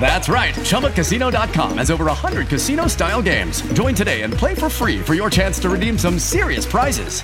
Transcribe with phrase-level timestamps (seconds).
[0.00, 0.54] That's right.
[0.54, 3.60] ChumbaCasino.com has over 100 casino style games.
[3.74, 7.22] Join today and play for free for your chance to redeem some serious prizes.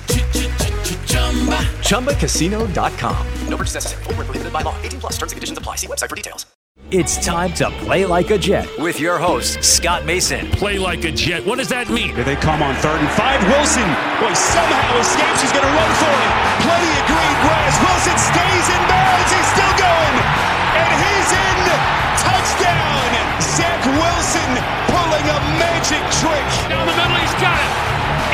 [1.81, 3.27] ChumbaCasino.com.
[3.47, 4.03] No purchase necessary.
[4.03, 4.75] Full prohibited by law.
[4.83, 5.75] 18 plus terms and conditions apply.
[5.75, 6.45] See website for details.
[6.89, 10.47] It's time to play like a Jet with your host, Scott Mason.
[10.51, 11.45] Play like a Jet.
[11.45, 12.15] What does that mean?
[12.15, 13.43] Here they come on third and five.
[13.43, 13.83] Wilson,
[14.23, 15.41] boy, somehow escapes.
[15.41, 16.31] He's going to run for it.
[16.63, 17.75] Plenty of green grass.
[17.83, 19.29] Wilson stays in bounds.
[19.35, 20.06] He's still going.
[23.95, 24.51] Wilson
[24.91, 26.47] pulling a magic trick.
[26.67, 27.71] Down the middle, he's got it.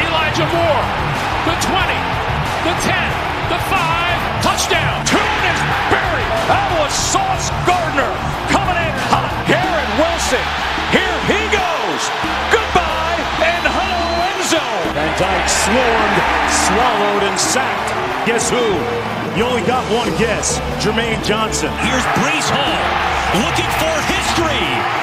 [0.02, 0.86] Elijah Moore.
[1.46, 1.94] The 20.
[2.66, 3.54] The 10.
[3.54, 4.42] The 5.
[4.42, 4.98] Touchdown.
[5.06, 5.60] Two is
[5.94, 6.32] buried.
[6.50, 8.10] That was Sauce Gardner
[8.50, 9.30] coming in hot.
[9.46, 10.46] Garrett Wilson.
[10.90, 12.02] Here he goes.
[12.50, 14.66] Goodbye and hello Enzo.
[14.98, 16.20] Van Dyke swarmed,
[16.66, 17.90] swallowed, and sacked.
[18.26, 18.66] Guess who?
[19.38, 20.58] You only got one guess.
[20.82, 21.70] Jermaine Johnson.
[21.86, 25.03] Here's Breece Hall looking for history.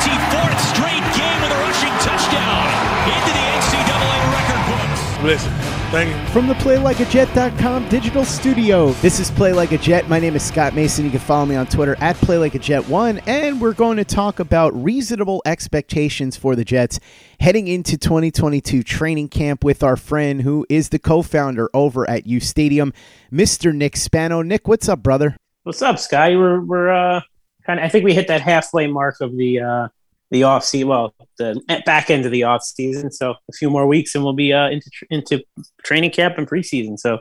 [0.00, 2.66] Hall with his 24th straight game with a rushing touchdown
[3.04, 5.24] into the NCAA record books.
[5.24, 5.70] Listen.
[5.90, 6.32] Thank you.
[6.32, 10.08] From the PlayLikeAJet.com digital studio, this is Play Like a Jet.
[10.08, 11.04] My name is Scott Mason.
[11.04, 15.42] You can follow me on Twitter at PlayLikeAJet1, and we're going to talk about reasonable
[15.44, 17.00] expectations for the Jets
[17.40, 22.38] heading into 2022 training camp with our friend who is the co-founder over at U
[22.38, 22.92] Stadium,
[23.32, 23.74] Mr.
[23.74, 24.42] Nick Spano.
[24.42, 25.36] Nick, what's up, brother?
[25.64, 26.36] What's up, Sky?
[26.36, 27.20] We're we're uh,
[27.70, 27.84] kind of.
[27.84, 29.88] I think we hit that halfway mark of the uh,
[30.30, 30.88] the off season.
[30.88, 33.10] Well, the back end of the off season.
[33.10, 35.44] So a few more weeks, and we'll be uh, into into
[35.84, 36.98] training camp and preseason.
[36.98, 37.18] So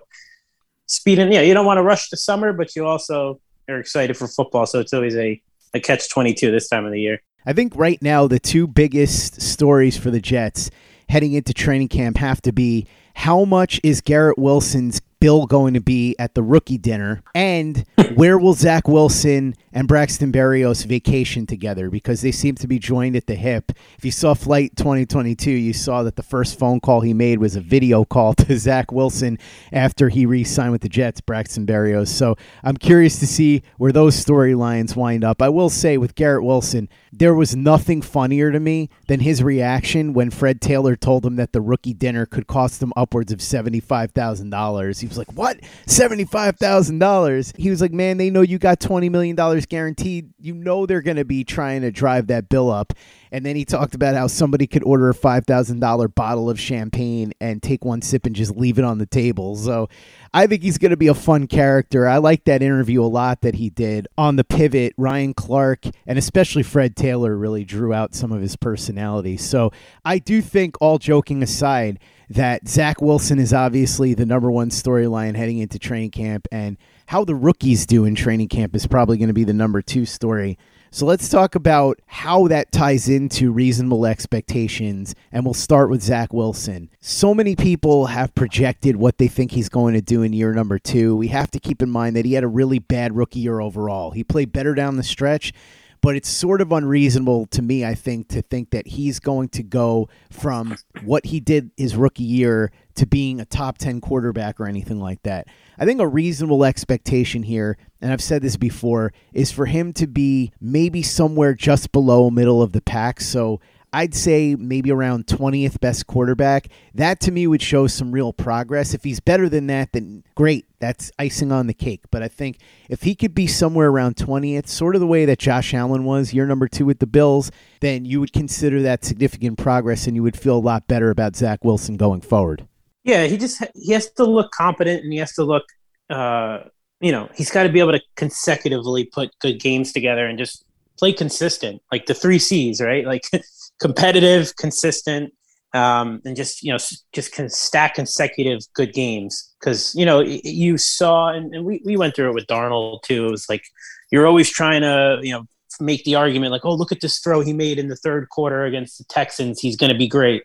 [0.88, 3.40] speeding, yeah, you don't want to rush the summer, but you also
[3.70, 4.66] are excited for football.
[4.66, 5.42] So it's always a
[5.74, 7.22] a catch twenty two this time of the year.
[7.46, 10.70] I think right now the two biggest stories for the Jets
[11.08, 12.86] heading into training camp have to be
[13.16, 17.22] how much is Garrett Wilson's bill going to be at the rookie dinner?
[17.36, 17.86] And
[18.16, 21.90] where will Zach Wilson and Braxton Berrios vacation together?
[21.90, 23.72] Because they seem to be joined at the hip.
[23.98, 27.56] If you saw Flight 2022, you saw that the first phone call he made was
[27.56, 29.38] a video call to Zach Wilson
[29.72, 32.08] after he re signed with the Jets, Braxton Berrios.
[32.08, 35.42] So I'm curious to see where those storylines wind up.
[35.42, 40.14] I will say with Garrett Wilson, there was nothing funnier to me than his reaction
[40.14, 45.02] when Fred Taylor told him that the rookie dinner could cost him upwards of $75,000.
[45.02, 45.60] He was like, What?
[45.88, 47.58] $75,000?
[47.58, 49.36] He was like, Man, they know you got $20 million
[49.68, 50.30] guaranteed.
[50.40, 52.94] You know they're going to be trying to drive that bill up.
[53.32, 57.62] And then he talked about how somebody could order a $5,000 bottle of champagne and
[57.62, 59.56] take one sip and just leave it on the table.
[59.56, 59.88] So
[60.34, 62.08] I think he's going to be a fun character.
[62.08, 64.94] I like that interview a lot that he did on the pivot.
[64.98, 69.38] Ryan Clark and especially Fred Taylor really drew out some of his personality.
[69.38, 69.72] So
[70.04, 75.36] I do think, all joking aside, that Zach Wilson is obviously the number one storyline
[75.36, 79.30] heading into training camp, and how the rookies do in training camp is probably going
[79.30, 80.58] to be the number two story.
[80.92, 85.14] So let's talk about how that ties into reasonable expectations.
[85.32, 86.90] And we'll start with Zach Wilson.
[87.00, 90.80] So many people have projected what they think he's going to do in year number
[90.80, 91.16] two.
[91.16, 94.12] We have to keep in mind that he had a really bad rookie year overall.
[94.12, 95.54] He played better down the stretch,
[96.02, 99.64] but it's sort of unreasonable to me, I think, to think that he's going to
[99.64, 104.68] go from what he did his rookie year to being a top 10 quarterback or
[104.68, 105.48] anything like that.
[105.78, 110.08] I think a reasonable expectation here, and I've said this before, is for him to
[110.08, 113.22] be maybe somewhere just below middle of the pack.
[113.22, 113.60] So
[113.92, 116.68] I'd say maybe around 20th best quarterback.
[116.94, 118.94] That to me would show some real progress.
[118.94, 120.66] If he's better than that, then great.
[120.80, 122.02] That's icing on the cake.
[122.12, 122.60] But I think
[122.90, 126.34] if he could be somewhere around 20th, sort of the way that Josh Allen was
[126.34, 127.52] year number two with the Bills,
[127.82, 131.36] then you would consider that significant progress and you would feel a lot better about
[131.36, 132.68] Zach Wilson going forward.
[133.04, 135.64] Yeah, he just he has to look competent and he has to look
[136.10, 136.60] uh
[137.02, 140.66] you know, he's got to be able to consecutively put good games together and just
[140.98, 143.06] play consistent, like the three C's, right?
[143.06, 143.24] Like
[143.80, 145.34] competitive, consistent,
[145.74, 146.80] um, and just you know
[147.14, 151.96] just can stack consecutive good games because you know you saw and, and, we, we
[151.96, 153.28] went through it with Darnold too.
[153.28, 153.64] It was like
[154.12, 155.44] you're always trying to you know
[155.80, 158.66] make the argument like oh look at this throw he made in the third quarter
[158.66, 160.44] against the Texans he's going to be great.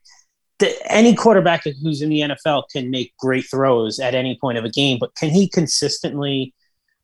[0.60, 4.64] The, any quarterback who's in the NFL can make great throws at any point of
[4.64, 6.54] a game, but can he consistently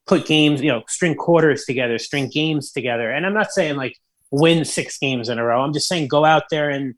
[0.06, 3.10] put games, you know, string quarters together, string games together.
[3.10, 3.96] And I'm not saying like
[4.30, 5.62] win six games in a row.
[5.62, 6.94] I'm just saying go out there and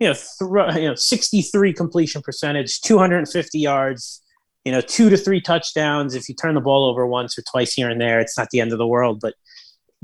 [0.00, 4.22] you know throw you know 63 completion percentage, 250 yards,
[4.64, 6.14] you know, two to three touchdowns.
[6.14, 8.60] If you turn the ball over once or twice here and there, it's not the
[8.60, 9.20] end of the world.
[9.20, 9.34] But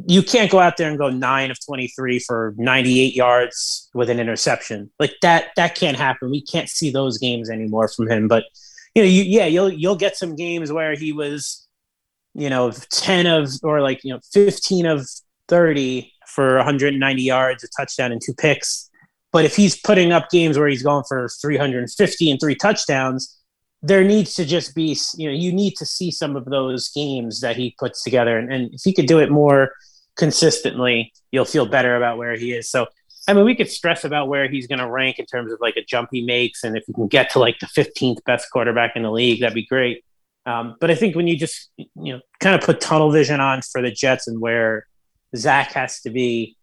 [0.06, 4.18] you can't go out there and go nine of 23 for 98 yards with an
[4.18, 5.48] interception like that.
[5.56, 6.30] That can't happen.
[6.30, 8.28] We can't see those games anymore from him.
[8.28, 8.44] But
[8.94, 11.66] you know, you, yeah, you'll you'll get some games where he was
[12.34, 15.06] you know, 10 of, or like, you know, 15 of
[15.48, 18.88] 30 for 190 yards, a touchdown, and two picks.
[19.32, 23.36] But if he's putting up games where he's going for 350 and three touchdowns,
[23.82, 27.40] there needs to just be, you know, you need to see some of those games
[27.40, 28.38] that he puts together.
[28.38, 29.72] And, and if he could do it more
[30.16, 32.68] consistently, you'll feel better about where he is.
[32.70, 32.86] So,
[33.28, 35.76] I mean, we could stress about where he's going to rank in terms of like
[35.76, 36.64] a jump he makes.
[36.64, 39.54] And if he can get to like the 15th best quarterback in the league, that'd
[39.54, 40.04] be great.
[40.46, 43.60] Um, but I think when you just you know kind of put tunnel vision on
[43.62, 44.86] for the Jets and where
[45.36, 46.56] Zach has to be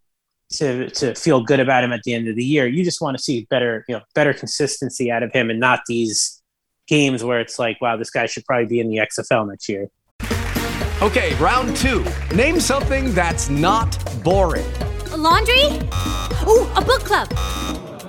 [0.54, 3.18] to to feel good about him at the end of the year, you just want
[3.18, 6.42] to see better you know better consistency out of him and not these
[6.88, 9.88] games where it's like, wow, this guy should probably be in the XFL next year.
[11.02, 12.06] Okay, round two.
[12.34, 14.66] Name something that's not boring.
[15.12, 15.66] A laundry.
[16.48, 17.30] Ooh, a book club.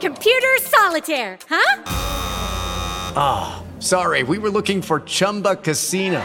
[0.00, 1.38] Computer solitaire.
[1.48, 1.82] Huh?
[3.16, 3.64] Ah.
[3.80, 6.24] Sorry, we were looking for Chumba Casino.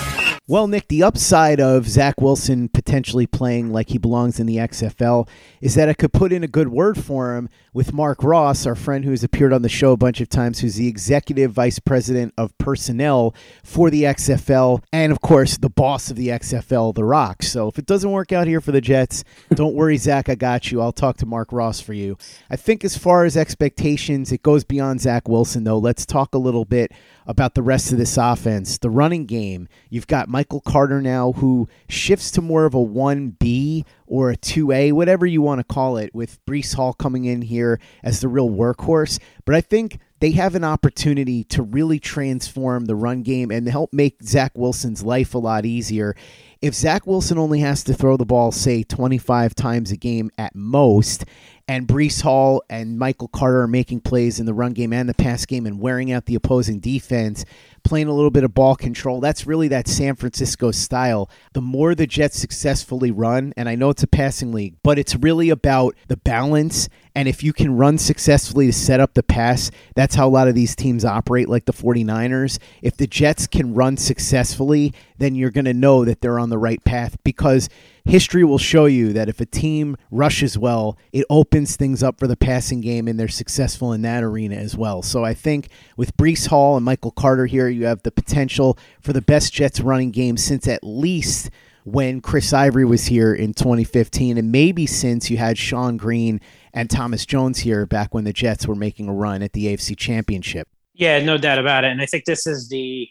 [0.51, 5.29] Well, Nick, the upside of Zach Wilson potentially playing like he belongs in the XFL
[5.61, 8.75] is that I could put in a good word for him with Mark Ross, our
[8.75, 12.33] friend who's appeared on the show a bunch of times, who's the executive vice president
[12.37, 17.43] of personnel for the XFL, and of course, the boss of the XFL, The Rock.
[17.43, 19.23] So if it doesn't work out here for the Jets,
[19.55, 20.81] don't worry, Zach, I got you.
[20.81, 22.17] I'll talk to Mark Ross for you.
[22.49, 25.77] I think as far as expectations, it goes beyond Zach Wilson, though.
[25.77, 26.91] Let's talk a little bit
[27.31, 28.77] about the rest of this offense.
[28.77, 33.85] The running game, you've got Michael Carter now, who shifts to more of a 1B
[34.05, 37.79] or a 2A, whatever you want to call it, with Breece Hall coming in here
[38.03, 39.17] as the real workhorse.
[39.45, 43.93] But I think they have an opportunity to really transform the run game and help
[43.93, 46.17] make Zach Wilson's life a lot easier.
[46.61, 50.53] If Zach Wilson only has to throw the ball, say, 25 times a game at
[50.53, 51.23] most,
[51.71, 55.13] and Breece Hall and Michael Carter are making plays in the run game and the
[55.13, 57.45] pass game and wearing out the opposing defense,
[57.85, 59.21] playing a little bit of ball control.
[59.21, 61.29] That's really that San Francisco style.
[61.53, 65.15] The more the Jets successfully run, and I know it's a passing league, but it's
[65.15, 66.89] really about the balance.
[67.15, 70.49] And if you can run successfully to set up the pass, that's how a lot
[70.49, 72.59] of these teams operate, like the 49ers.
[72.81, 76.57] If the Jets can run successfully, then you're going to know that they're on the
[76.57, 77.69] right path because
[78.05, 82.27] history will show you that if a team rushes well, it opens things up for
[82.27, 85.01] the passing game and they're successful in that arena as well.
[85.01, 89.13] So I think with Breece Hall and Michael Carter here, you have the potential for
[89.13, 91.49] the best Jets running game since at least
[91.83, 96.39] when Chris Ivory was here in 2015, and maybe since you had Shonn Greene
[96.73, 99.97] and Thomas Jones here back when the Jets were making a run at the AFC
[99.97, 100.67] Championship.
[100.93, 101.91] Yeah, no doubt about it.
[101.91, 103.09] And I think this is the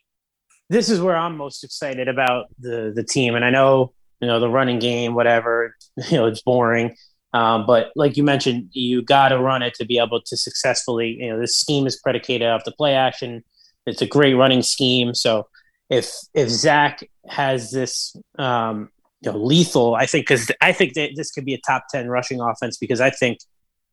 [0.69, 3.35] this is where I'm most excited about the the team.
[3.35, 5.77] And I know you know the running game, whatever.
[6.11, 6.97] You know, it's boring.
[7.35, 11.19] Um, but like you mentioned, you got to run it to be able to successfully.
[11.21, 13.45] You know, this scheme is predicated off the play action.
[13.87, 15.15] It's a great running scheme.
[15.15, 15.47] So
[15.91, 18.89] if if Zach has this, um,
[19.21, 22.09] you know, lethal, I think because I think that this could be a top ten
[22.09, 23.39] rushing offense because I think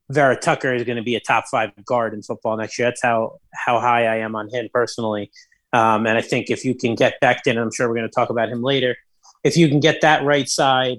[0.10, 2.88] Vera Tucker is going to be a top five guard in football next year.
[2.88, 5.32] That's how how high I am on him personally.
[5.74, 8.30] Um, and I think if you can get Becton, I'm sure we're going to talk
[8.30, 8.96] about him later
[9.44, 10.98] if you can get that right side,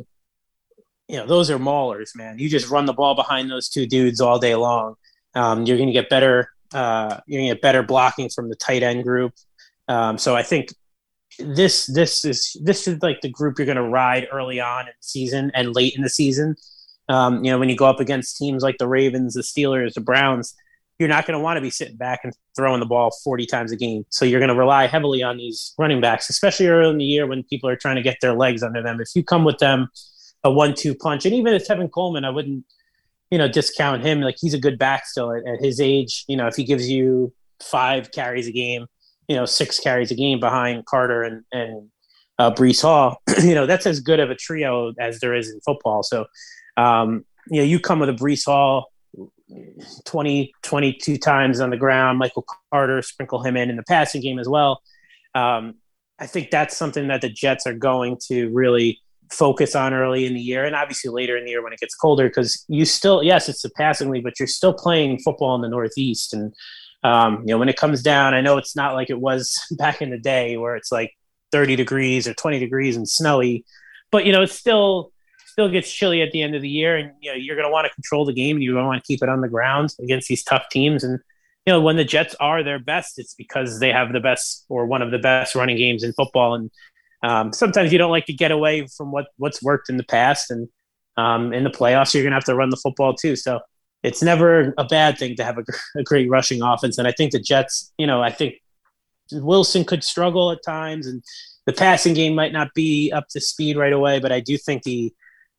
[1.09, 2.39] you know, those are maulers, man.
[2.39, 4.95] You just run the ball behind those two dudes all day long.
[5.35, 6.51] Um, you're going to get better.
[6.73, 9.33] Uh, you're going to get better blocking from the tight end group.
[9.89, 10.69] Um, so I think
[11.39, 14.87] this this is this is like the group you're going to ride early on in
[14.87, 16.57] the season and late in the season.
[17.09, 20.03] Um, you know, when you go up against teams like the Ravens, the Steelers, the
[20.03, 20.55] Browns,
[20.99, 23.73] you're not going to want to be sitting back and throwing the ball 40 times
[23.73, 24.05] a game.
[24.11, 27.27] So you're going to rely heavily on these running backs, especially early in the year
[27.27, 29.01] when people are trying to get their legs under them.
[29.01, 29.89] If you come with them
[30.45, 32.65] a one-two punch, and even if Tevin Coleman, I wouldn't,
[33.31, 34.21] you know, discount him.
[34.21, 36.25] Like he's a good back still at, at his age.
[36.27, 38.87] You know, if he gives you five carries a game,
[39.29, 41.91] you know, six carries a game behind Carter and and
[42.39, 45.61] uh, Breece Hall, you know, that's as good of a trio as there is in
[45.61, 46.03] football.
[46.03, 46.27] So,
[46.77, 48.93] um, you know, you come with a Breece Hall
[50.05, 52.19] 20, 22 times on the ground.
[52.19, 54.83] Michael Carter, sprinkle him in in the passing game as well.
[55.35, 55.77] Um,
[56.19, 59.01] I think that's something that the Jets are going to really
[59.31, 61.95] focus on early in the year and obviously later in the year when it gets
[61.95, 65.61] colder because you still, yes, it's a passing league, but you're still playing football in
[65.61, 66.33] the Northeast.
[66.33, 66.55] And,
[67.05, 70.03] um, you know, when it comes down, I know it's not like it was back
[70.03, 71.13] in the day where it's like
[71.53, 73.65] 30 degrees or 20 degrees and snowy,
[74.11, 75.13] but, you know, it's still
[75.59, 77.73] still gets chilly at the end of the year, and you know you're going to
[77.73, 79.49] want to control the game, and you're going to want to keep it on the
[79.49, 81.03] ground against these tough teams.
[81.03, 81.19] And
[81.67, 84.87] you know when the Jets are their best, it's because they have the best or
[84.87, 86.55] one of the best running games in football.
[86.55, 86.71] And
[87.25, 90.53] um, sometimes you don't like to get away from what what's worked in the past,
[90.53, 90.69] and
[91.17, 93.35] um, in the playoffs you're going to have to run the football too.
[93.35, 93.59] So
[94.05, 95.65] it's never a bad thing to have a,
[95.99, 96.99] a great rushing offense.
[96.99, 98.55] And I think the Jets, you know, I think
[99.33, 101.21] Wilson could struggle at times, and
[101.67, 104.21] the passing game might not be up to speed right away.
[104.21, 105.13] But I do think the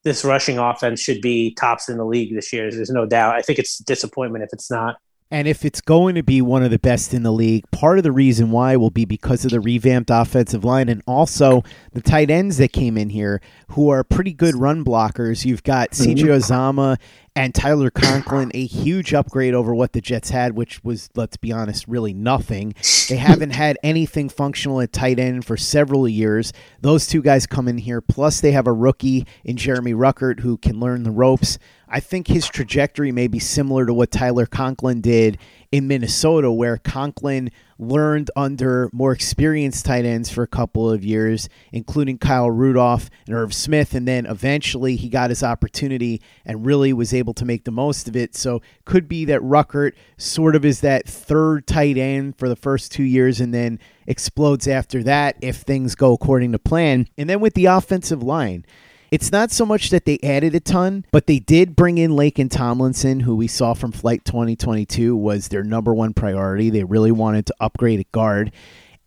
[0.03, 2.71] this rushing offense should be tops in the league this year.
[2.71, 3.35] There's no doubt.
[3.35, 4.95] I think it's disappointment if it's not.
[5.31, 8.03] And if it's going to be one of the best in the league, part of
[8.03, 12.31] the reason why will be because of the revamped offensive line and also the tight
[12.31, 15.45] ends that came in here who are pretty good run blockers.
[15.45, 17.03] You've got CJ mm-hmm.
[17.35, 21.53] And Tyler Conklin, a huge upgrade over what the Jets had, which was, let's be
[21.53, 22.73] honest, really nothing.
[23.07, 26.51] They haven't had anything functional at tight end for several years.
[26.81, 30.57] Those two guys come in here, plus they have a rookie in Jeremy Ruckert who
[30.57, 31.59] can learn the ropes.
[31.89, 35.39] I think his trajectory may be similar to what Tyler Conklin did
[35.71, 41.49] in Minnesota, where Conklin learned under more experienced tight ends for a couple of years,
[41.71, 43.95] including Kyle Rudolph and Irv Smith.
[43.95, 48.07] And then eventually he got his opportunity and really was able to make the most
[48.07, 48.35] of it.
[48.35, 52.91] So could be that Ruckert sort of is that third tight end for the first
[52.91, 57.07] two years and then explodes after that if things go according to plan.
[57.17, 58.65] And then with the offensive line,
[59.11, 62.49] it's not so much that they added a ton, but they did bring in Laken
[62.49, 66.69] Tomlinson, who we saw from Flight 2022 was their number one priority.
[66.69, 68.51] They really wanted to upgrade at guard.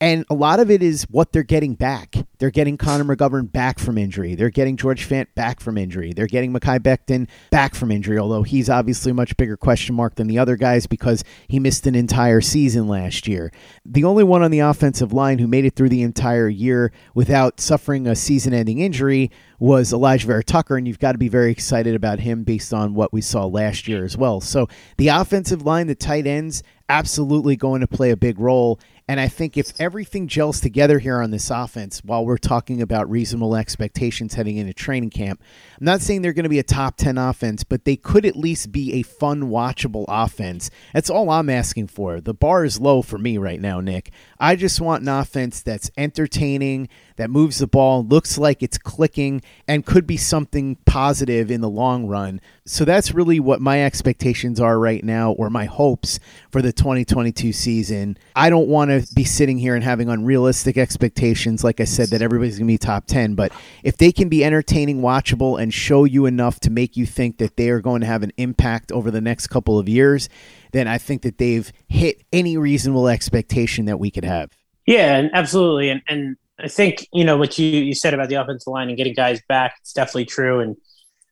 [0.02, 2.16] And a lot of it is what they're getting back.
[2.38, 4.35] They're getting Connor McGovern back from injury.
[4.35, 6.12] They're getting George Fant back from injury.
[6.12, 10.16] They're getting Mekhi Becton back from injury, although he's obviously a much bigger question mark
[10.16, 13.52] than the other guys because he missed an entire season last year.
[13.87, 17.61] The only one on the offensive line who made it through the entire year without
[17.61, 19.30] suffering a season ending injury
[19.61, 23.12] was Elijah Vera-Tucker, and you've got to be very excited about him based on what
[23.12, 24.40] we saw last year as well.
[24.40, 24.66] So
[24.97, 28.80] the offensive line, the tight ends, absolutely going to play a big role.
[29.12, 33.11] And I think if everything gels together here on this offense, while we're talking about
[33.11, 35.42] reasonable expectations heading into training camp,
[35.83, 38.37] I'm not saying they're going to be a top 10 offense, but they could at
[38.37, 40.71] least be a fun, watchable offense.
[40.95, 42.21] That's all I'm asking for.
[42.21, 44.12] The bar is low for me right now, Nick.
[44.39, 49.43] I just want an offense that's entertaining, that moves the ball, looks like it's clicking,
[49.67, 52.41] and could be something positive in the long run.
[52.65, 56.21] So that's really what my expectations are right now, or my hopes
[56.53, 58.17] for the 2022 season.
[58.37, 62.23] I don't want to be sitting here and having unrealistic expectations, like I said, that
[62.23, 63.35] everybody's going to be top 10.
[63.35, 63.51] But
[63.83, 67.57] if they can be entertaining, watchable, and show you enough to make you think that
[67.57, 70.29] they are going to have an impact over the next couple of years,
[70.73, 74.50] then I think that they've hit any reasonable expectation that we could have.
[74.87, 75.91] Yeah, and absolutely.
[75.91, 78.97] And, and I think, you know, what you, you said about the offensive line and
[78.97, 80.61] getting guys back, it's definitely true.
[80.61, 80.76] And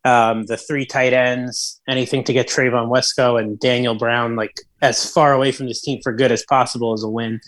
[0.04, 5.10] um, the three tight ends, anything to get Trevon Wesco and Daniel Brown like as
[5.10, 7.40] far away from this team for good as possible is a win.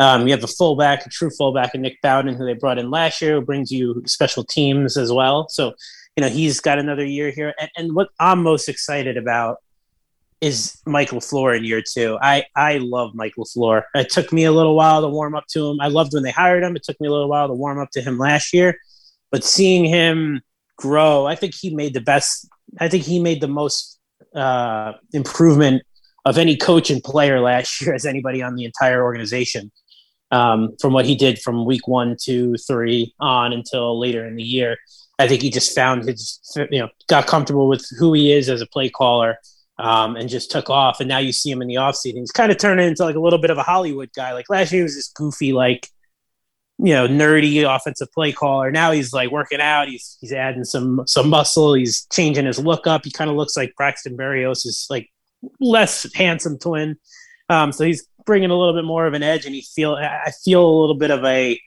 [0.00, 2.90] Um, you have a fullback, a true fullback, and Nick Bawden, who they brought in
[2.90, 5.46] last year, who brings you special teams as well.
[5.50, 5.74] So,
[6.20, 7.54] you know, he's got another year here.
[7.58, 9.56] And, and what I'm most excited about
[10.42, 12.18] is Michael LaFleur in year two.
[12.20, 13.84] I, I love Michael LaFleur.
[13.94, 15.80] It took me a little while to warm up to him.
[15.80, 16.76] I loved when they hired him.
[16.76, 18.78] It took me a little while to warm up to him last year.
[19.30, 20.42] But seeing him
[20.76, 22.46] grow, I think he made the best,
[22.78, 23.98] I think he made the most
[24.34, 25.82] uh, improvement
[26.26, 29.72] of any coach and player last year as anybody on the entire organization
[30.32, 34.42] um, from what he did from week one, two, three on until later in the
[34.42, 34.76] year.
[35.20, 38.60] I think he just found his, you know, got comfortable with who he is as
[38.60, 39.36] a play caller
[39.78, 41.00] um, and just took off.
[41.00, 42.18] And now you see him in the offseason.
[42.18, 44.32] He's kind of turning into like a little bit of a Hollywood guy.
[44.32, 45.88] Like last year, he was this goofy, like,
[46.78, 48.70] you know, nerdy offensive play caller.
[48.70, 49.88] Now he's like working out.
[49.88, 51.74] He's he's adding some some muscle.
[51.74, 53.04] He's changing his look up.
[53.04, 55.10] He kind of looks like Braxton Berrios is like
[55.60, 56.96] less handsome twin.
[57.50, 60.32] Um, so he's bringing a little bit more of an edge, and he feel I
[60.44, 61.60] feel a little bit of a.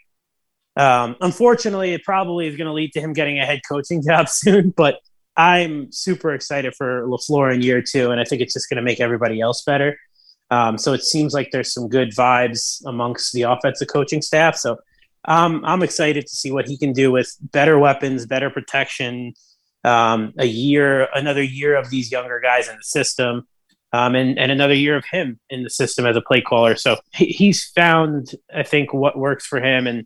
[0.76, 4.30] Um, unfortunately, it probably is going to lead to him getting a head coaching job
[4.30, 5.00] soon, but
[5.36, 8.84] I'm super excited for LaFleur in year two, and I think it's just going to
[8.84, 9.98] make everybody else better.
[10.52, 14.56] Um, so it seems like there's some good vibes amongst the offensive coaching staff.
[14.56, 14.78] So
[15.26, 19.34] um, I'm excited to see what he can do with better weapons, better protection,
[19.84, 23.48] um, a year, another year of these younger guys in the system
[23.94, 26.76] um, and, and another year of him in the system as a play caller.
[26.76, 29.88] So he, he's found, I think, what works for him.
[29.88, 30.06] And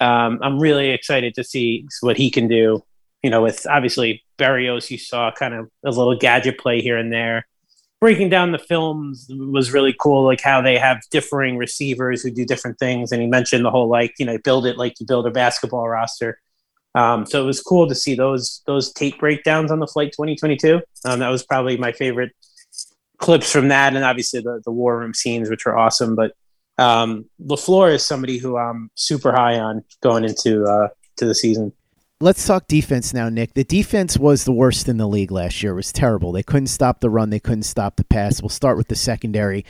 [0.00, 2.82] um, I'm really excited to see what he can do.
[3.22, 7.12] You know, with obviously Berrios, you saw kind of a little gadget play here and
[7.12, 7.46] there.
[7.98, 12.44] Breaking down the films was really cool, like how they have differing receivers who do
[12.44, 13.10] different things.
[13.10, 15.88] And he mentioned the whole like, you know, build it like you build a basketball
[15.88, 16.38] roster.
[16.94, 20.80] Um, so it was cool to see those those tape breakdowns on the flight 2022.
[21.04, 22.32] Um, that was probably my favorite
[23.18, 26.14] clips from that, and obviously the the war room scenes, which were awesome.
[26.14, 26.32] But
[26.78, 31.72] um, Lafleur is somebody who I'm super high on going into uh, to the season.
[32.18, 33.52] Let's talk defense now, Nick.
[33.52, 35.72] The defense was the worst in the league last year.
[35.72, 36.32] It was terrible.
[36.32, 37.28] They couldn't stop the run.
[37.28, 38.40] They couldn't stop the pass.
[38.40, 39.66] We'll start with the secondary.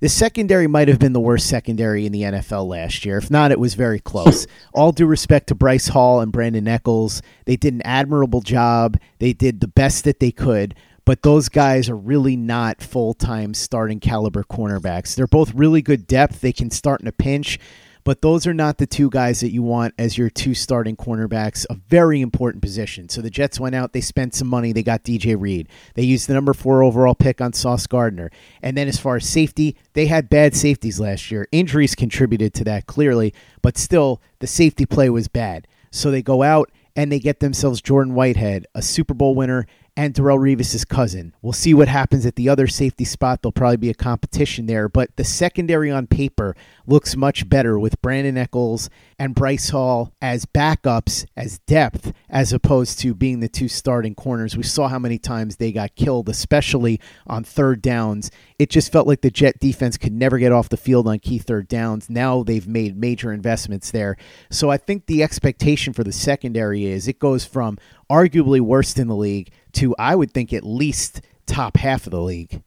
[0.00, 3.18] The secondary might have been the worst secondary in the NFL last year.
[3.18, 4.46] If not, it was very close.
[4.72, 8.98] All due respect to Bryce Hall and Brandon Echols, they did an admirable job.
[9.18, 10.74] They did the best that they could
[11.10, 15.16] but those guys are really not full time starting caliber cornerbacks.
[15.16, 16.40] They're both really good depth.
[16.40, 17.58] They can start in a pinch,
[18.04, 21.66] but those are not the two guys that you want as your two starting cornerbacks,
[21.68, 23.08] a very important position.
[23.08, 25.68] So the Jets went out, they spent some money, they got DJ Reed.
[25.96, 28.30] They used the number four overall pick on Sauce Gardner.
[28.62, 31.48] And then as far as safety, they had bad safeties last year.
[31.50, 35.66] Injuries contributed to that clearly, but still, the safety play was bad.
[35.90, 39.66] So they go out and they get themselves Jordan Whitehead, a Super Bowl winner
[40.00, 41.34] and Darrelle Revis' cousin.
[41.42, 43.42] We'll see what happens at the other safety spot.
[43.42, 48.00] There'll probably be a competition there, but the secondary on paper looks much better with
[48.00, 53.68] Brandon Echols and Bryce Hall as backups, as depth, as opposed to being the two
[53.68, 54.56] starting corners.
[54.56, 58.30] We saw how many times they got killed, especially on third downs.
[58.58, 61.36] It just felt like the Jet defense could never get off the field on key
[61.36, 62.08] third downs.
[62.08, 64.16] Now they've made major investments there.
[64.50, 67.76] So I think the expectation for the secondary is it goes from
[68.10, 72.20] arguably worst in the league to I would think at least top half of the
[72.20, 72.62] league.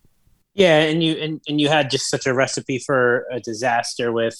[0.53, 4.35] Yeah, and you and, and you had just such a recipe for a disaster with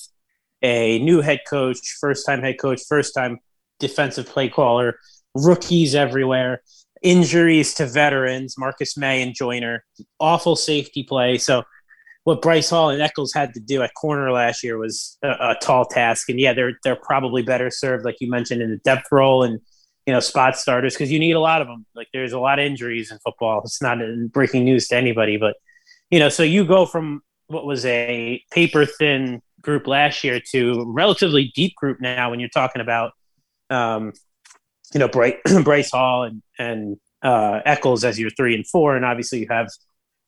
[0.62, 3.40] a new head coach, first time head coach, first time
[3.80, 5.00] defensive play caller,
[5.34, 6.62] rookies everywhere,
[7.02, 9.84] injuries to veterans, Marcus Maye and Joyner,
[10.20, 11.38] awful safety play.
[11.38, 11.64] So
[12.24, 15.58] what Bryce Hall and Echols had to do at corner last year was a, a,
[15.62, 16.30] tall task.
[16.30, 19.60] And yeah, they're they're probably better served, like you mentioned, in the depth role and
[20.06, 21.86] you know spot starters because you need a lot of them.
[21.96, 23.62] Like there's a lot of injuries in football.
[23.64, 24.00] It's not
[24.32, 25.56] breaking news to anybody, but
[26.10, 30.84] you know, so you go from what was a paper thin group last year to
[30.88, 33.14] relatively deep group now when you're talking about
[33.70, 34.14] um,
[34.94, 39.06] you know Bryce, Bryce Hall and and uh, Echols as your three and four, and
[39.06, 39.70] obviously you have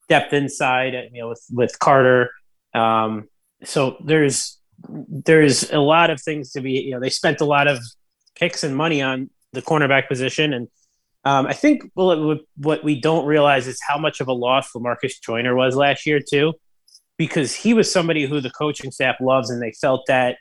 [0.07, 2.31] depth inside, you know, with with Carter.
[2.73, 3.27] Um,
[3.63, 4.57] so there's
[4.87, 6.71] there's a lot of things to be.
[6.81, 7.79] You know, they spent a lot of
[8.35, 10.67] picks and money on the cornerback position, and
[11.23, 15.13] um, I think well, what we don't realize is how much of a loss Lamarcus
[15.21, 16.53] Joyner was last year too,
[17.17, 20.37] because he was somebody who the coaching staff loves, and they felt that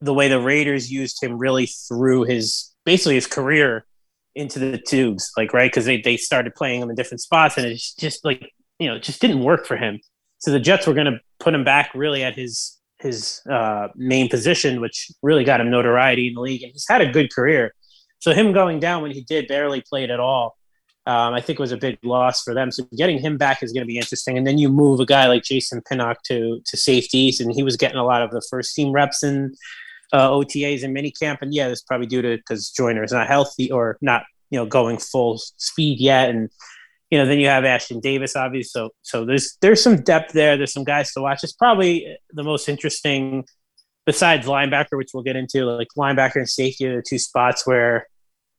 [0.00, 3.86] the way the Raiders used him really threw his basically his career
[4.34, 7.66] into the tubes, like right because they they started playing him in different spots, and
[7.66, 10.00] it's just like you know, it just didn't work for him.
[10.38, 14.28] So the Jets were going to put him back really at his his uh, main
[14.28, 17.74] position, which really got him notoriety in the league, and he's had a good career.
[18.20, 20.56] So him going down when he did barely played at all,
[21.06, 22.70] um, I think was a big loss for them.
[22.70, 24.38] So getting him back is going to be interesting.
[24.38, 27.76] And then you move a guy like Jason Pinnock to to safeties, and he was
[27.76, 29.54] getting a lot of the first team reps in
[30.12, 31.38] uh, OTAs and minicamp.
[31.40, 34.66] And yeah, that's probably due to because Joyner is not healthy or not you know
[34.66, 36.50] going full speed yet, and
[37.10, 38.68] you know, then you have Ashtyn Davis, obviously.
[38.68, 40.56] So, so there's there's some depth there.
[40.56, 41.42] There's some guys to watch.
[41.42, 43.44] It's probably the most interesting,
[44.06, 45.64] besides linebacker, which we'll get into.
[45.64, 48.06] Like linebacker and safety are the two spots where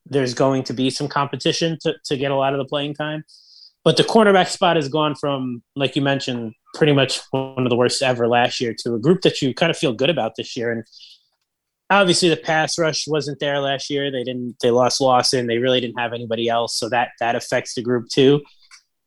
[0.06, 3.24] there's going to be some competition to to get a lot of the playing time.
[3.84, 7.76] But the cornerback spot has gone from, like you mentioned, pretty much one of the
[7.76, 10.56] worst ever last year to a group that you kind of feel good about this
[10.56, 10.70] year.
[10.70, 10.84] And
[11.92, 14.10] obviously the pass rush wasn't there last year.
[14.10, 14.56] They didn't.
[14.62, 15.46] They lost Lawson.
[15.46, 18.40] They really didn't have anybody else, so that that affects the group too.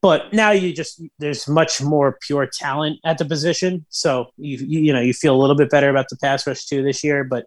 [0.02, 4.94] But now you just there's much more pure talent at the position, so you you,
[4.94, 7.24] know you feel a little bit better about the pass rush too this year.
[7.24, 7.46] But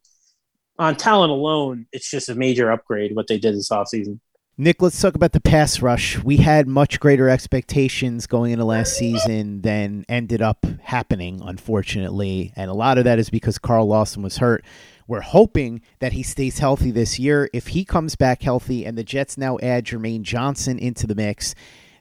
[0.79, 4.21] on talent alone, it's just a major upgrade what they did this offseason.
[4.61, 6.19] Nick, let's talk about the pass rush.
[6.25, 12.53] We had much greater expectations going into last season than ended up happening, unfortunately.
[12.57, 14.65] And a lot of that is because Carl Lawson was hurt.
[15.07, 17.49] We're hoping that he stays healthy this year.
[17.53, 21.55] If he comes back healthy and the Jets now add Jermaine Johnson into the mix,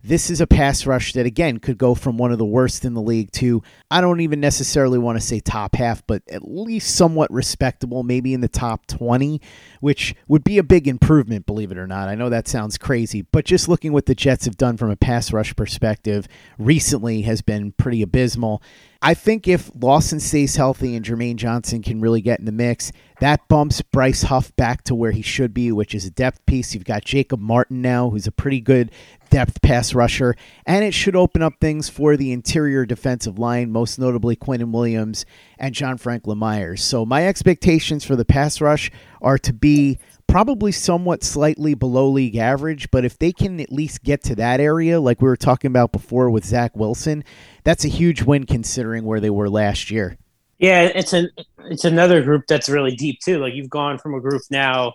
[0.03, 2.93] this is a pass rush that, again, could go from one of the worst in
[2.93, 6.95] the league to, I don't even necessarily want to say top half, but at least
[6.95, 9.41] somewhat respectable, maybe in the top 20,
[9.79, 12.09] which would be a big improvement, believe it or not.
[12.09, 14.95] I know that sounds crazy, but just looking what the Jets have done from a
[14.95, 18.61] pass rush perspective recently has been pretty abysmal.
[19.01, 22.91] I think if Lawson stays healthy and Jermaine Johnson can really get in the mix,
[23.19, 26.73] that bumps Bryce Huff back to where he should be, which is a depth piece.
[26.73, 28.91] You've got Jacob Martin now, who's a pretty good
[29.29, 33.99] depth pass rusher, and it should open up things for the interior defensive line, most
[33.99, 35.25] notably Quinnen Williams
[35.57, 36.83] and John Franklin Myers.
[36.83, 42.35] So my expectations for the pass rush are to be probably somewhat slightly below league
[42.35, 45.69] average, but if they can at least get to that area, like we were talking
[45.69, 47.23] about before with Zach Wilson,
[47.63, 50.17] that's a huge win considering where they were last year.
[50.59, 51.29] Yeah, it's an
[51.65, 53.39] it's another group that's really deep too.
[53.39, 54.93] Like you've gone from a group now,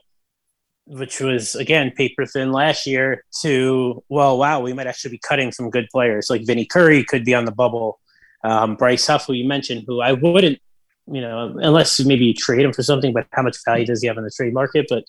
[0.87, 5.53] which was again paper thin last year, to well, wow, we might actually be cutting
[5.53, 6.29] some good players.
[6.29, 8.01] Like Vinny Curry could be on the bubble.
[8.45, 10.59] Um, Bryce Huff, who you mentioned, who I wouldn't,
[11.07, 13.13] you know, unless maybe you trade him for something.
[13.13, 14.87] But how much value does he have in the trade market?
[14.89, 15.05] But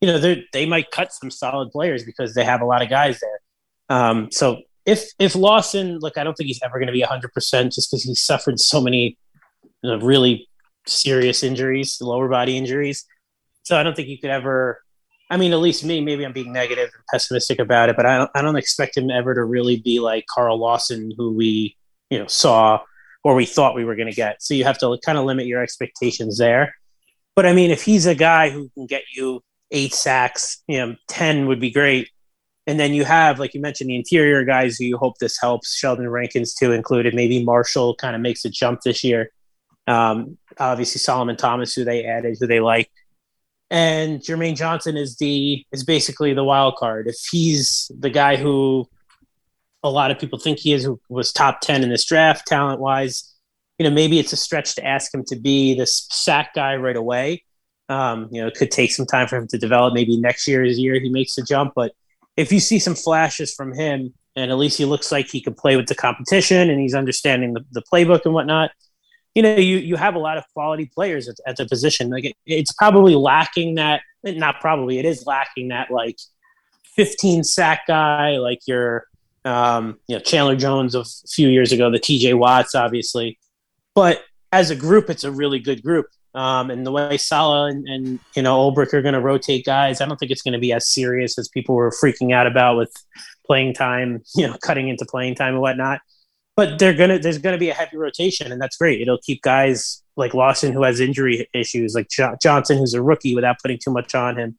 [0.00, 2.88] you know, they they might cut some solid players because they have a lot of
[2.88, 3.96] guys there.
[3.96, 7.32] Um, so if if Lawson, look, I don't think he's ever going to be hundred
[7.32, 9.18] percent just because he suffered so many
[9.82, 10.48] you know, really
[10.86, 13.04] serious injuries, lower body injuries.
[13.62, 14.82] So I don't think you could ever.
[15.32, 18.18] I mean, at least me, maybe I'm being negative and pessimistic about it, but I
[18.18, 21.76] don't, I don't expect him ever to really be like Carl Lawson, who we,
[22.10, 22.80] you know, saw
[23.22, 24.42] or we thought we were going to get.
[24.42, 26.74] So you have to kind of limit your expectations there.
[27.36, 30.96] But I mean, if he's a guy who can get you eight sacks, you know,
[31.08, 32.08] 10 would be great.
[32.66, 35.74] And then you have, like you mentioned, the interior guys who you hope this helps.
[35.76, 37.14] Sheldon Rankins, too, included.
[37.14, 39.30] Maybe Marshall kind of makes a jump this year.
[39.86, 42.90] Um, obviously, Solomon Thomas, who they added, who they like.
[43.70, 47.06] And Jermaine Johnson is the is basically the wild card.
[47.06, 48.88] If he's the guy who
[49.82, 53.30] a lot of people think he is, was top ten in this draft, talent wise,
[53.80, 56.96] you know, maybe it's a stretch to ask him to be this sack guy right
[56.96, 57.42] away.
[57.88, 59.94] Um, you know, it could take some time for him to develop.
[59.94, 61.72] Maybe next year is year he makes the jump.
[61.74, 61.92] But
[62.36, 65.54] if you see some flashes from him, and at least he looks like he can
[65.54, 68.70] play with the competition and he's understanding the, the playbook and whatnot,
[69.34, 72.10] you know, you you have a lot of quality players at, at the position.
[72.10, 74.02] Like it, it's probably lacking that.
[74.24, 74.98] Not probably.
[74.98, 76.18] It is lacking that like
[76.96, 79.06] 15 sack guy, like your
[79.44, 82.34] um, you know Chandler Jones of a few years ago, the T.J.
[82.34, 83.38] Watts, obviously.
[83.94, 84.22] But
[84.52, 86.06] as a group, it's a really good group.
[86.32, 90.00] Um, and the way Saleh and, and you know Ulbrich are going to rotate guys,
[90.00, 92.76] I don't think it's going to be as serious as people were freaking out about
[92.76, 92.92] with
[93.46, 96.00] playing time, you know, cutting into playing time and whatnot.
[96.56, 99.00] But they're gonna there's gonna be a heavy rotation, and that's great.
[99.00, 102.08] It'll keep guys like Lawson who has injury issues, like
[102.42, 104.58] Johnson who's a rookie without putting too much on him.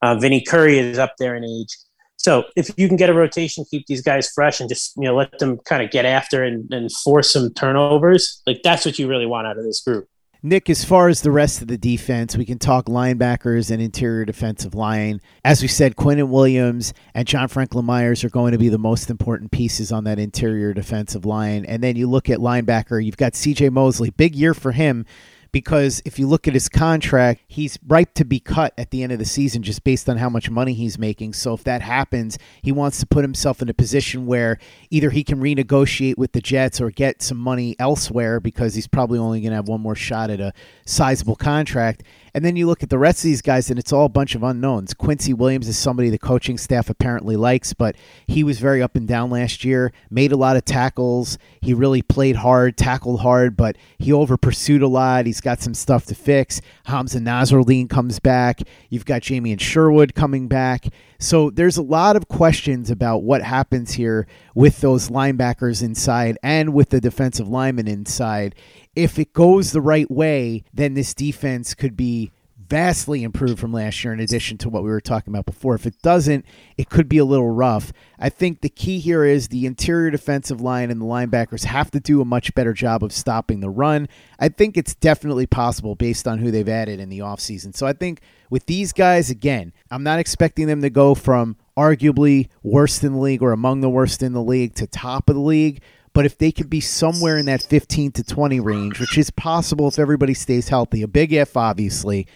[0.00, 1.76] Uh, Vinny Curry is up there in age.
[2.22, 5.16] So if you can get a rotation, keep these guys fresh, and just you know
[5.16, 9.08] let them kind of get after and, and force some turnovers, like that's what you
[9.08, 10.06] really want out of this group.
[10.42, 14.24] Nick, as far as the rest of the defense, we can talk linebackers and interior
[14.24, 15.20] defensive line.
[15.44, 19.10] As we said, Quinnen Williams and John Franklin Myers are going to be the most
[19.10, 21.66] important pieces on that interior defensive line.
[21.66, 24.08] And then you look at linebacker, you've got CJ Mosley.
[24.10, 25.04] Big year for him
[25.52, 29.12] because if you look at his contract, he's ripe to be cut at the end
[29.12, 31.32] of the season just based on how much money he's making.
[31.32, 34.58] So if that happens, he wants to put himself in a position where
[34.90, 39.18] either he can renegotiate with the Jets or get some money elsewhere because he's probably
[39.18, 40.52] only going to have one more shot at a
[40.86, 42.02] sizable contract.
[42.34, 44.34] And then you look at the rest of these guys, and it's all a bunch
[44.34, 44.94] of unknowns.
[44.94, 49.08] Quincy Williams is somebody the coaching staff apparently likes, but he was very up and
[49.08, 51.38] down last year, made a lot of tackles.
[51.60, 55.26] He really played hard, tackled hard, but he over pursued a lot.
[55.26, 56.60] He's got some stuff to fix.
[56.86, 58.60] Hamsah Nasirildeen comes back.
[58.88, 60.86] You've got Jamien Sherwood coming back.
[61.18, 66.72] So there's a lot of questions about what happens here with those linebackers inside and
[66.72, 68.54] with the defensive linemen inside
[69.02, 72.30] if it goes the right way, then this defense could be
[72.70, 75.74] vastly improved from last year in addition to what we were talking about before.
[75.74, 76.44] If it doesn't,
[76.78, 77.92] it could be a little rough.
[78.16, 82.00] I think the key here is the interior defensive line and the linebackers have to
[82.00, 84.08] do a much better job of stopping the run.
[84.38, 87.74] I think it's definitely possible based on who they've added in the offseason.
[87.74, 92.48] So I think with these guys, again, I'm not expecting them to go from arguably
[92.62, 95.42] worst in the league or among the worst in the league to top of the
[95.42, 95.82] league.
[96.12, 99.88] But if they could be somewhere in that 15 to 20 range, which is possible
[99.88, 102.26] if everybody stays healthy, a big if, obviously,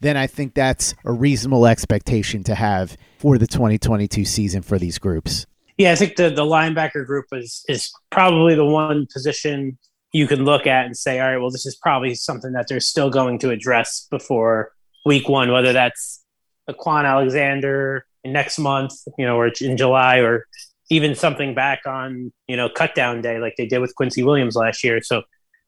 [0.00, 4.98] then I think that's a reasonable expectation to have for the 2022 season for these
[4.98, 5.46] groups.
[5.76, 9.78] Yeah, I think the, the linebacker group is is probably the one position
[10.12, 12.80] you can look at and say, all right, well, this is probably something that they're
[12.80, 14.72] still going to address before
[15.04, 16.24] week one, whether that's
[16.66, 20.46] a Kwon Alexander next month, you know, or in July, or
[20.90, 24.56] even something back on you know cut down day like they did with Quincy Williams
[24.56, 25.00] last year.
[25.02, 25.22] So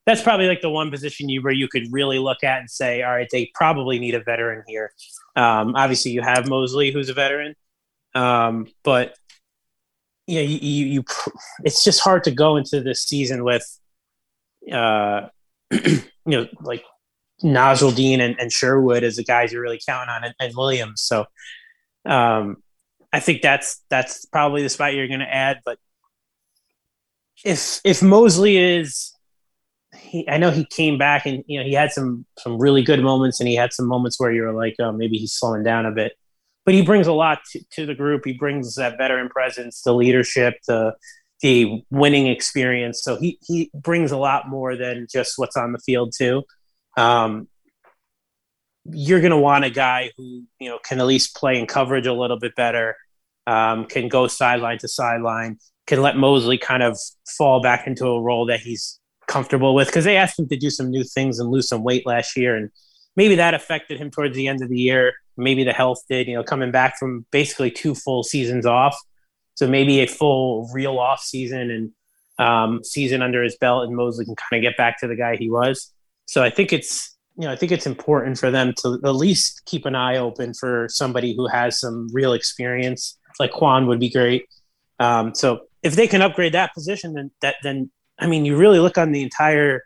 [0.05, 3.03] that's probably like the one position you where you could really look at and say,
[3.03, 4.91] all right, they probably need a veteran here.
[5.35, 7.55] Um, obviously, you have Mosley, who's a veteran,
[8.15, 9.15] um, but
[10.35, 11.03] know, you, you, you,
[11.63, 13.79] it's just hard to go into this season with,
[14.71, 15.27] uh,
[15.71, 16.83] you know, like
[17.43, 21.01] Nasirildeen and, and Sherwood as the guys you're really counting on, and, and Williams.
[21.01, 21.25] So,
[22.05, 22.57] um,
[23.13, 25.61] I think that's that's probably the spot you're going to add.
[25.65, 25.77] But
[27.43, 29.13] if if Mosley is,
[29.95, 33.01] he, I know he came back and you know he had some some really good
[33.01, 35.91] moments and he had some moments where you're like, oh, maybe he's slowing down a
[35.91, 36.13] bit.
[36.63, 38.23] But he brings a lot to, to the group.
[38.23, 40.93] He brings that veteran presence, the leadership, the
[41.41, 43.01] the winning experience.
[43.03, 46.43] So he he brings a lot more than just what's on the field too.
[46.97, 47.47] Um,
[48.85, 52.07] you're going to want a guy who you know can at least play in coverage
[52.07, 52.97] a little bit better,
[53.47, 56.97] um, can go sideline to sideline, can let Mosley kind of
[57.37, 60.69] fall back into a role that he's comfortable with because they asked him to do
[60.69, 62.69] some new things and lose some weight last year, and
[63.15, 65.13] maybe that affected him towards the end of the year.
[65.37, 68.97] Maybe the health did, you know, coming back from basically two full seasons off,
[69.55, 71.91] so maybe a full real off season and
[72.39, 75.35] um, season under his belt, and Mosley can kind of get back to the guy
[75.35, 75.93] he was.
[76.25, 79.63] So I think it's you know, I think it's important for them to at least
[79.65, 83.17] keep an eye open for somebody who has some real experience.
[83.39, 84.45] Like Kwon would be great.
[84.99, 87.89] Um, so if they can upgrade that position, then that then
[88.19, 89.81] I mean, you really look on the entire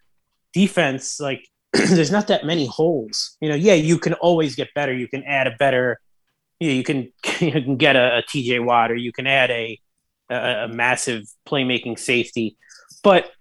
[0.53, 1.19] defense.
[1.19, 3.37] Like there's not that many holes.
[3.39, 4.93] You know, yeah, you can always get better.
[4.93, 5.99] You can add a better.
[6.59, 9.51] You, know, you can you can get a, a TJ Watt or you can add
[9.51, 9.79] a,
[10.29, 12.57] a a massive playmaking safety,
[13.03, 13.31] but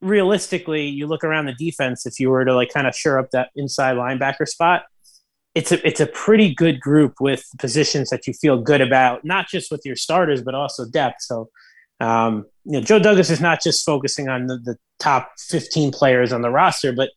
[0.00, 2.06] realistically, you look around the defense.
[2.06, 4.82] If you were to like kind of shore up that inside linebacker spot,
[5.54, 9.48] it's a it's a pretty good group with positions that you feel good about, not
[9.48, 11.22] just with your starters, but also depth.
[11.22, 11.48] So,
[12.00, 16.32] um, you know, Joe Douglas is not just focusing on the, the top 15 players
[16.32, 17.10] on the roster, but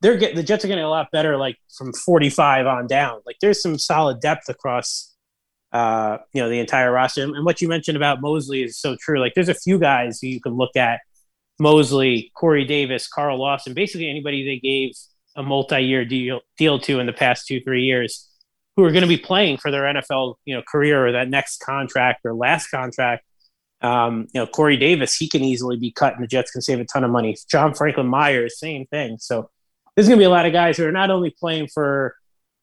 [0.00, 3.20] they're getting the Jets are getting a lot better, like from 45 on down.
[3.26, 5.12] Like there's some solid depth across,
[5.72, 7.24] uh, you know, the entire roster.
[7.24, 9.18] And what you mentioned about Mosley is so true.
[9.18, 11.00] Like there's a few guys who you can look at
[11.58, 14.92] Mosley, Corey Davis, Carl Lawson, basically anybody they gave
[15.36, 18.28] a multi-year deal deal to in the past two three years,
[18.76, 21.60] who are going to be playing for their NFL you know career or that next
[21.60, 23.24] contract or last contract.
[23.80, 26.80] Um, you know, Corey Davis, he can easily be cut, and the Jets can save
[26.80, 27.36] a ton of money.
[27.48, 29.18] John Franklin Myers, same thing.
[29.18, 29.50] So
[29.94, 32.14] there's going to be a lot of guys who are not only playing for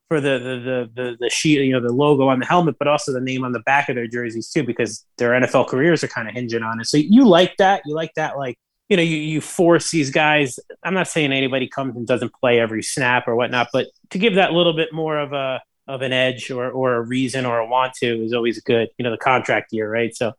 [0.08, 2.88] for the the the the, the sheet, you know, the logo on the helmet, but
[2.88, 6.08] also the name on the back of their jerseys too, because their NFL careers are
[6.08, 6.86] kind of hinging on it.
[6.86, 7.82] So you like that?
[7.86, 8.38] You like that?
[8.38, 8.58] Like
[8.90, 10.60] you know, you you force these guys.
[10.84, 14.36] I'm not saying anybody comes and doesn't play every snap or whatnot, but to give
[14.36, 17.68] that little bit more of a of an edge or or a reason or a
[17.68, 18.90] want to is always good.
[18.98, 20.16] You know, the contract year, right?
[20.16, 20.34] So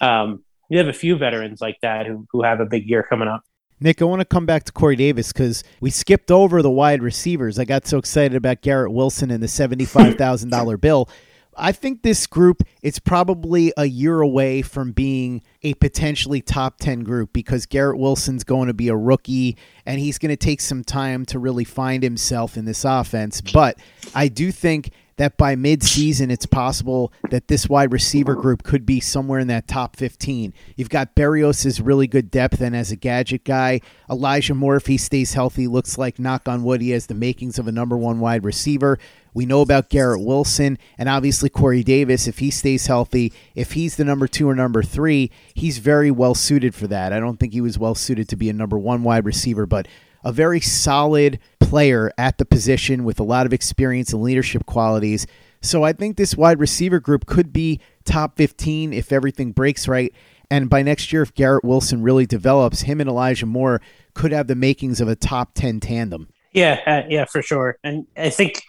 [0.00, 3.28] um, you have a few veterans like that who who have a big year coming
[3.28, 3.42] up.
[3.78, 7.02] Nick, I want to come back to Corey Davis because we skipped over the wide
[7.02, 7.58] receivers.
[7.58, 11.10] I got so excited about Garrett Wilson and the $75,000 bill.
[11.56, 17.00] I think this group it's probably a year away from being a potentially top 10
[17.00, 20.84] group because Garrett Wilson's going to be a rookie and he's going to take some
[20.84, 23.40] time to really find himself in this offense.
[23.40, 23.78] But
[24.14, 29.00] I do think that by mid-season it's possible that this wide receiver group could be
[29.00, 30.52] somewhere in that top 15.
[30.76, 33.80] You've got Berrios' really good depth and as a gadget guy.
[34.10, 37.58] Elijah Moore, if he stays healthy, looks like knock on wood, he has the makings
[37.58, 38.98] of a number one wide receiver.
[39.36, 42.26] We know about Garrett Wilson and obviously Corey Davis.
[42.26, 46.34] If he stays healthy, if he's the number two or number three, he's very well
[46.34, 47.12] suited for that.
[47.12, 49.88] I don't think he was well suited to be a number one wide receiver, but
[50.24, 55.26] a very solid player at the position with a lot of experience and leadership qualities.
[55.60, 60.14] So I think this wide receiver group could be top 15 if everything breaks right.
[60.50, 63.82] And by next year, if Garrett Wilson really develops, him and Elijah Moore
[64.14, 66.28] could have the makings of a top 10 tandem.
[66.52, 67.76] Yeah, uh, yeah, for sure.
[67.84, 68.62] And I think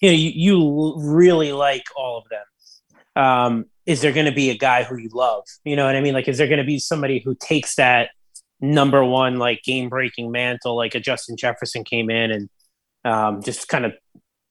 [0.00, 3.24] you know you, you really like all of them.
[3.24, 5.44] Um, is there going to be a guy who you love?
[5.64, 6.12] You know what I mean?
[6.12, 8.10] Like, is there going to be somebody who takes that
[8.60, 12.48] number one like game breaking mantle like a Justin Jefferson came in and
[13.04, 13.92] um, just kind of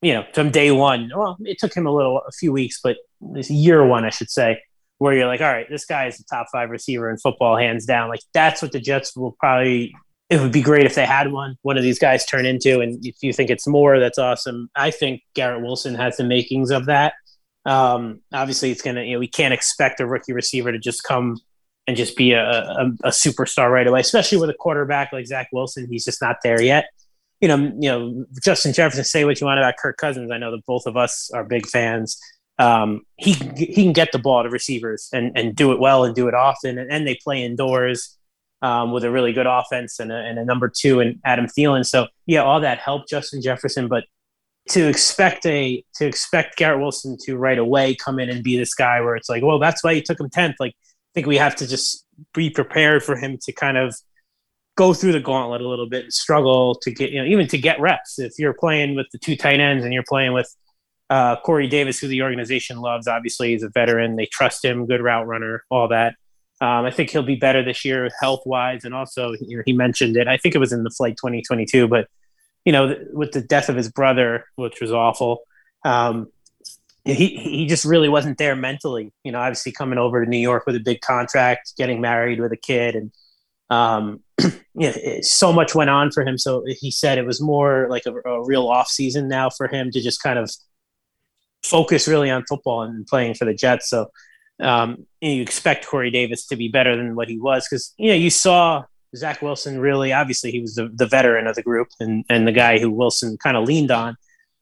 [0.02, 1.10] you know from day one.
[1.14, 4.30] Well, it took him a little a few weeks, but this year one I should
[4.30, 4.60] say,
[4.98, 7.86] where you're like, all right, this guy is the top five receiver in football hands
[7.86, 8.08] down.
[8.08, 9.94] Like that's what the Jets will probably.
[10.28, 11.56] It would be great if they had one.
[11.62, 14.68] One of these guys turn into, and if you think it's more, that's awesome.
[14.74, 17.14] I think Garrett Wilson has the makings of that.
[17.64, 19.02] Um, obviously, it's gonna.
[19.02, 21.38] You know, we can't expect a rookie receiver to just come
[21.86, 25.48] and just be a, a, a, superstar right away, especially with a quarterback like Zach
[25.52, 25.86] Wilson.
[25.88, 26.86] He's just not there yet.
[27.40, 29.04] You know, you know, Justin Jefferson.
[29.04, 30.30] Say what you want about Kirk Cousins.
[30.32, 32.18] I know that both of us are big fans.
[32.58, 36.14] Um, he he can get the ball to receivers and, and do it well and
[36.14, 38.16] do it often, and, and they play indoors
[38.66, 41.86] um, with a really good offense and a, and a number two and Adam Thielen.
[41.86, 44.04] So yeah, all that helped Justin Jefferson, but
[44.70, 48.74] to expect a to expect Garrett Wilson to right away come in and be this
[48.74, 50.56] guy where it's like, well, that's why you took him tenth.
[50.58, 53.94] Like I think we have to just be prepared for him to kind of
[54.76, 57.58] go through the gauntlet a little bit and struggle to get, you know, even to
[57.58, 58.18] get reps.
[58.18, 60.52] If you're playing with the two tight ends and you're playing with
[61.08, 64.16] uh, Corey Davis, who the organization loves, obviously he's a veteran.
[64.16, 66.16] They trust him, good route runner, all that.
[66.60, 68.84] Um, I think he'll be better this year health wise.
[68.84, 70.26] And also, you know, he mentioned it.
[70.26, 72.08] I think it was in the flight 2022, but,
[72.64, 75.42] you know, with the death of his brother, which was awful,
[75.84, 76.28] um,
[77.04, 79.12] he he just really wasn't there mentally.
[79.22, 82.52] You know, obviously coming over to New York with a big contract, getting married with
[82.52, 83.12] a kid, and
[83.70, 86.36] um, you know, so much went on for him.
[86.36, 89.90] So he said it was more like a, a real off season now for him
[89.92, 90.50] to just kind of
[91.62, 93.88] focus really on football and playing for the Jets.
[93.88, 94.10] So
[94.60, 98.14] um, you expect Corey Davis to be better than what he was because you know
[98.14, 102.24] you saw Zach Wilson really obviously he was the, the veteran of the group and
[102.28, 104.16] and the guy who Wilson kind of leaned on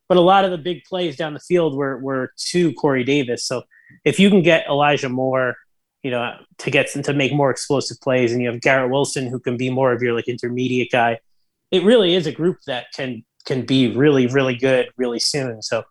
[0.09, 3.47] but a lot of the big plays down the field were were to Corey Davis.
[3.47, 3.63] So
[4.05, 5.57] if you can get Elijah Moore,
[6.03, 9.41] you know, to get to make more explosive plays, and you have Garrett Wilson who
[9.41, 11.21] can be more of your like intermediate guy,
[11.71, 15.63] it really is a group that can can be really really good really soon.
[15.63, 15.85] So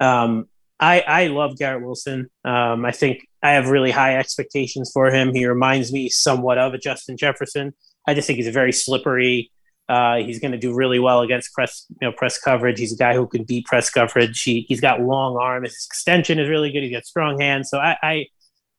[0.00, 2.30] um, I I love Garrett Wilson.
[2.44, 5.34] Um, I think I have really high expectations for him.
[5.34, 7.72] He reminds me somewhat of a Justin Jefferson.
[8.06, 9.50] I just think he's a very slippery
[9.90, 12.78] uh, he's going to do really well against press, you know, press coverage.
[12.78, 14.40] He's a guy who can beat press coverage.
[14.40, 15.70] He, he's got long arms.
[15.70, 16.84] His extension is really good.
[16.84, 17.70] He's got strong hands.
[17.70, 18.26] So I, I,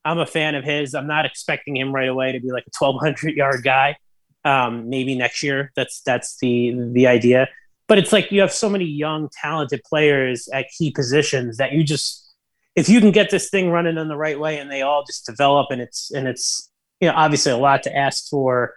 [0.06, 0.96] I'm a fan of his.
[0.96, 3.98] I'm not expecting him right away to be like a 1,200 yard guy.
[4.46, 5.74] Um, maybe next year.
[5.76, 7.50] That's that's the the idea.
[7.88, 11.84] But it's like you have so many young, talented players at key positions that you
[11.84, 12.31] just,
[12.76, 15.26] if you can get this thing running in the right way and they all just
[15.26, 18.74] develop and it's and it's you know obviously a lot to ask for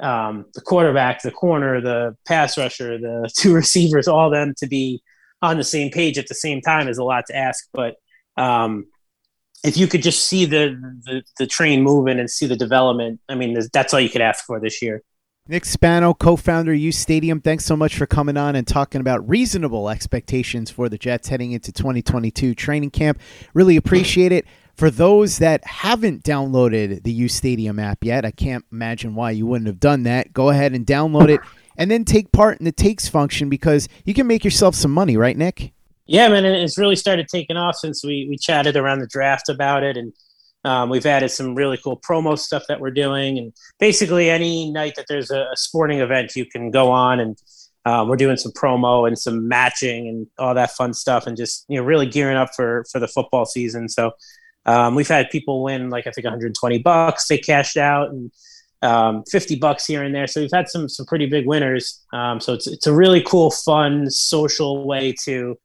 [0.00, 5.02] um, the quarterback, the corner, the pass rusher, the two receivers, all them to be
[5.42, 7.68] on the same page at the same time is a lot to ask.
[7.72, 7.96] But
[8.36, 8.86] um,
[9.64, 13.34] if you could just see the, the, the train moving and see the development, I
[13.34, 15.02] mean, that's all you could ask for this year.
[15.52, 19.90] Nick Spano, co-founder of Ustadium, thanks so much for coming on and talking about reasonable
[19.90, 23.20] expectations for the Jets heading into 2022 training camp.
[23.52, 24.46] Really appreciate it.
[24.76, 29.66] For those that haven't downloaded the Ustadium app yet, I can't imagine why you wouldn't
[29.66, 30.32] have done that.
[30.32, 31.42] Go ahead and download it
[31.76, 35.18] and then take part in the takes function because you can make yourself some money,
[35.18, 35.74] right, Nick?
[36.06, 39.82] Yeah, man, it's really started taking off since we we chatted around the draft about
[39.82, 40.14] it, and
[40.64, 43.38] um, we've added some really cool promo stuff that we're doing.
[43.38, 47.36] And basically, any night that there's a, a sporting event, you can go on and
[47.84, 51.64] um, we're doing some promo and some matching and all that fun stuff, and just
[51.68, 53.88] you know really gearing up for for the football season.
[53.88, 54.12] So
[54.66, 57.26] um, we've had people win like I think 120 bucks.
[57.26, 58.30] They cashed out and
[58.82, 60.26] um, 50 bucks here and there.
[60.26, 62.04] So we've had some some pretty big winners.
[62.12, 65.58] Um, so it's it's a really cool, fun, social way to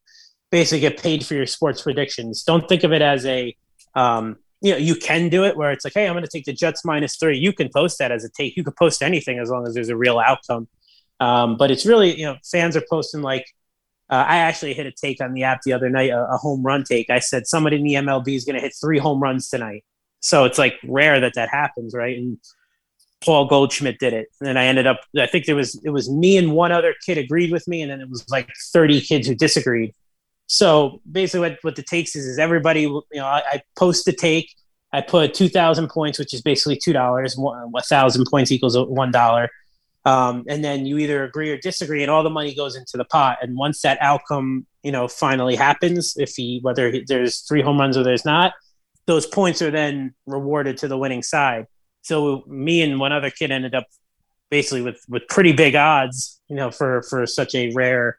[0.51, 2.43] basically get paid for your sports predictions.
[2.43, 3.55] Don't think of it as a
[3.93, 6.45] um, you know you can do it where it's like, hey, I'm going to take
[6.45, 7.38] the Jets minus three.
[7.38, 8.58] You can post that as a take.
[8.58, 10.68] You can post anything as long as there's a real outcome.
[11.20, 13.45] Um, but it's really you know fans are posting like
[14.10, 16.64] uh, I actually hit a take on the app the other night, a, a home
[16.64, 17.10] run take.
[17.10, 19.84] I said somebody in the MLB is going to hit three home runs tonight.
[20.22, 22.18] So it's like rare that that happens, right?
[22.18, 22.38] And
[23.24, 25.01] Paul Goldschmidt did it, and I ended up.
[25.18, 27.91] I think there was it was me and one other kid agreed with me, and
[27.91, 29.93] then it was like thirty kids who disagreed.
[30.47, 32.81] So basically, what, what the takes is is everybody.
[32.81, 34.53] You know, I, I post a take.
[34.93, 37.37] I put two thousand points, which is basically two dollars.
[37.89, 39.49] Thousand points equals one dollar.
[40.05, 43.03] Um, and then you either agree or disagree, and all the money goes into the
[43.03, 43.39] pot.
[43.41, 47.77] And once that outcome, you know, finally happens, if he whether he, there's three home
[47.77, 48.53] runs or there's not,
[49.05, 51.67] those points are then rewarded to the winning side.
[52.03, 53.87] So me and one other kid ended up
[54.49, 58.17] basically with with pretty big odds, you know, for for such a rare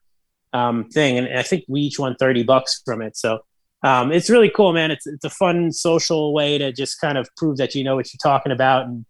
[0.53, 1.18] um, thing.
[1.18, 3.16] And I think we each won thirty bucks from it.
[3.16, 3.40] So
[3.82, 4.90] um, it's really cool, man.
[4.90, 8.12] It's it's a fun social way to just kind of prove that you know what
[8.12, 9.05] you're talking about and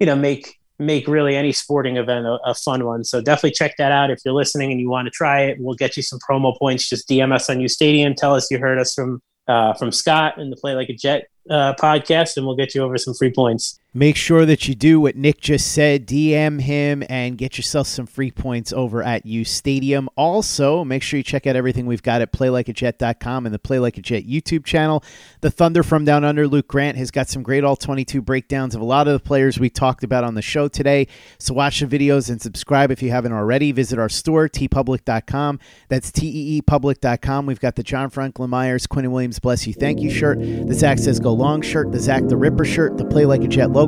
[0.00, 3.02] you know make make really any sporting event a, a, fun one.
[3.02, 5.56] So definitely check that out if you're listening and you want to try it.
[5.58, 6.88] We'll get you some promo points.
[6.88, 8.14] Just DM us on Ustadium.
[8.14, 11.28] Tell us you heard us from uh, from Scott in the Play Like a Jet
[11.50, 13.78] uh, podcast, and we'll get you over some free points.
[13.98, 16.06] Make sure that you do what Nick just said.
[16.06, 20.06] DM him and get yourself some free points over at Ustadium.
[20.14, 23.98] Also, make sure you check out everything we've got at playlikeajet.com and the Play Like
[23.98, 25.02] a Jet YouTube channel.
[25.40, 28.80] The Thunder from Down Under, Luke Grant, has got some great all 22 breakdowns of
[28.80, 31.08] a lot of the players we talked about on the show today.
[31.40, 33.72] So watch the videos and subscribe if you haven't already.
[33.72, 35.58] Visit our store, teepublic.com.
[35.88, 37.46] That's teepublic.com.
[37.46, 41.00] We've got the John Franklin Myers, Quinn Williams Bless You Thank You shirt, the Zach
[41.00, 43.87] Says Go Long shirt, the Zach the Ripper shirt, the Play Like a Jet logo